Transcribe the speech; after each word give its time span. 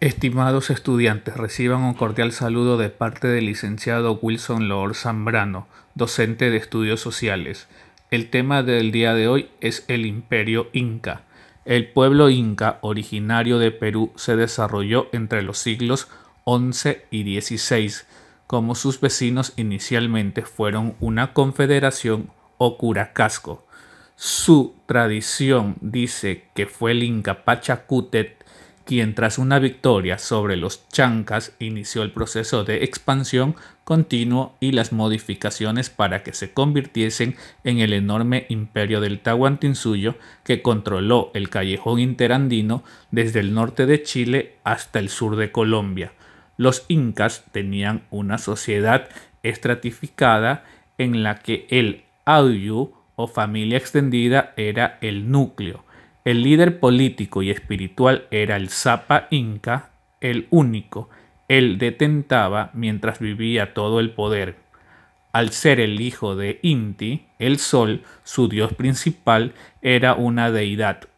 Estimados 0.00 0.70
estudiantes, 0.70 1.36
reciban 1.36 1.82
un 1.82 1.94
cordial 1.94 2.30
saludo 2.30 2.76
de 2.76 2.88
parte 2.88 3.26
del 3.26 3.46
licenciado 3.46 4.16
Wilson 4.22 4.68
Lord 4.68 4.94
Zambrano, 4.94 5.66
docente 5.96 6.50
de 6.50 6.56
estudios 6.56 7.00
sociales. 7.00 7.66
El 8.12 8.30
tema 8.30 8.62
del 8.62 8.92
día 8.92 9.12
de 9.12 9.26
hoy 9.26 9.48
es 9.60 9.84
el 9.88 10.06
imperio 10.06 10.68
inca. 10.72 11.22
El 11.64 11.90
pueblo 11.90 12.30
inca 12.30 12.78
originario 12.82 13.58
de 13.58 13.72
Perú 13.72 14.12
se 14.14 14.36
desarrolló 14.36 15.08
entre 15.10 15.42
los 15.42 15.58
siglos 15.58 16.06
XI 16.46 16.98
y 17.10 17.40
XVI, 17.40 17.92
como 18.46 18.76
sus 18.76 19.00
vecinos 19.00 19.52
inicialmente 19.56 20.42
fueron 20.42 20.94
una 21.00 21.32
confederación 21.32 22.30
o 22.56 22.78
curacasco. 22.78 23.66
Su 24.14 24.76
tradición 24.86 25.74
dice 25.80 26.44
que 26.54 26.66
fue 26.66 26.92
el 26.92 27.02
inca 27.02 27.44
Pachacutet 27.44 28.44
quien 28.88 29.14
tras 29.14 29.36
una 29.36 29.58
victoria 29.58 30.16
sobre 30.16 30.56
los 30.56 30.88
chancas 30.88 31.52
inició 31.58 32.02
el 32.02 32.10
proceso 32.10 32.64
de 32.64 32.84
expansión 32.84 33.54
continuo 33.84 34.54
y 34.60 34.72
las 34.72 34.92
modificaciones 34.92 35.90
para 35.90 36.22
que 36.22 36.32
se 36.32 36.54
convirtiesen 36.54 37.36
en 37.64 37.80
el 37.80 37.92
enorme 37.92 38.46
imperio 38.48 39.02
del 39.02 39.20
Tahuantinsuyo 39.20 40.14
que 40.42 40.62
controló 40.62 41.30
el 41.34 41.50
callejón 41.50 42.00
interandino 42.00 42.82
desde 43.10 43.40
el 43.40 43.52
norte 43.52 43.84
de 43.84 44.02
Chile 44.02 44.54
hasta 44.64 45.00
el 45.00 45.10
sur 45.10 45.36
de 45.36 45.52
Colombia. 45.52 46.12
Los 46.56 46.86
incas 46.88 47.44
tenían 47.52 48.04
una 48.08 48.38
sociedad 48.38 49.10
estratificada 49.42 50.64
en 50.96 51.22
la 51.22 51.40
que 51.40 51.66
el 51.68 52.04
Ayu 52.24 52.94
o 53.16 53.26
familia 53.28 53.76
extendida 53.76 54.54
era 54.56 54.96
el 55.02 55.30
núcleo 55.30 55.84
el 56.28 56.42
líder 56.42 56.78
político 56.78 57.42
y 57.42 57.50
espiritual 57.50 58.26
era 58.30 58.56
el 58.56 58.68
Zapa 58.68 59.28
Inca, 59.30 59.92
el 60.20 60.46
único. 60.50 61.08
Él 61.48 61.78
detentaba 61.78 62.70
mientras 62.74 63.18
vivía 63.18 63.72
todo 63.72 63.98
el 63.98 64.10
poder. 64.10 64.56
Al 65.32 65.52
ser 65.52 65.80
el 65.80 66.02
hijo 66.02 66.36
de 66.36 66.58
Inti, 66.60 67.24
el 67.38 67.58
sol, 67.58 68.02
su 68.24 68.46
dios 68.46 68.74
principal, 68.74 69.54
era 69.80 70.12
una 70.12 70.50
deidad. 70.50 71.08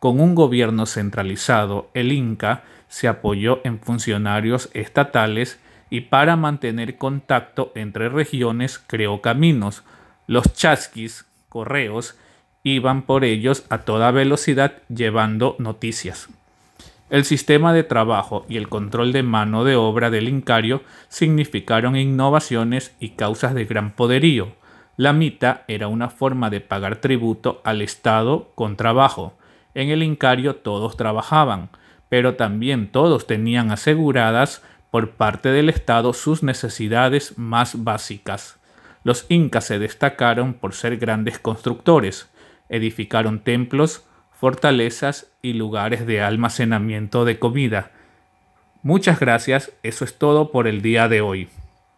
Con 0.00 0.18
un 0.18 0.34
gobierno 0.34 0.86
centralizado, 0.86 1.88
el 1.94 2.10
Inca 2.10 2.64
se 2.88 3.06
apoyó 3.06 3.60
en 3.62 3.78
funcionarios 3.78 4.70
estatales 4.74 5.60
y 5.88 6.00
para 6.00 6.34
mantener 6.34 6.98
contacto 6.98 7.70
entre 7.76 8.08
regiones 8.08 8.80
creó 8.80 9.22
caminos, 9.22 9.84
los 10.26 10.52
chasquis, 10.52 11.26
correos, 11.48 12.18
iban 12.62 13.02
por 13.02 13.24
ellos 13.24 13.64
a 13.70 13.78
toda 13.78 14.10
velocidad 14.10 14.74
llevando 14.88 15.56
noticias. 15.58 16.28
El 17.10 17.24
sistema 17.24 17.72
de 17.72 17.84
trabajo 17.84 18.44
y 18.50 18.58
el 18.58 18.68
control 18.68 19.12
de 19.12 19.22
mano 19.22 19.64
de 19.64 19.76
obra 19.76 20.10
del 20.10 20.28
Incario 20.28 20.82
significaron 21.08 21.96
innovaciones 21.96 22.94
y 23.00 23.10
causas 23.10 23.54
de 23.54 23.64
gran 23.64 23.92
poderío. 23.92 24.52
La 24.98 25.14
mita 25.14 25.64
era 25.68 25.88
una 25.88 26.10
forma 26.10 26.50
de 26.50 26.60
pagar 26.60 26.96
tributo 26.96 27.62
al 27.64 27.80
Estado 27.80 28.50
con 28.54 28.76
trabajo. 28.76 29.32
En 29.74 29.88
el 29.88 30.02
Incario 30.02 30.56
todos 30.56 30.98
trabajaban, 30.98 31.70
pero 32.10 32.34
también 32.34 32.90
todos 32.90 33.26
tenían 33.26 33.70
aseguradas 33.70 34.62
por 34.90 35.12
parte 35.12 35.50
del 35.50 35.70
Estado 35.70 36.12
sus 36.12 36.42
necesidades 36.42 37.38
más 37.38 37.84
básicas. 37.84 38.58
Los 39.02 39.24
incas 39.30 39.64
se 39.64 39.78
destacaron 39.78 40.52
por 40.52 40.74
ser 40.74 40.98
grandes 40.98 41.38
constructores, 41.38 42.28
edificaron 42.68 43.40
templos, 43.40 44.06
fortalezas 44.32 45.32
y 45.42 45.54
lugares 45.54 46.06
de 46.06 46.22
almacenamiento 46.22 47.24
de 47.24 47.38
comida. 47.38 47.90
Muchas 48.82 49.18
gracias, 49.18 49.72
eso 49.82 50.04
es 50.04 50.18
todo 50.18 50.52
por 50.52 50.68
el 50.68 50.82
día 50.82 51.08
de 51.08 51.20
hoy. 51.20 51.48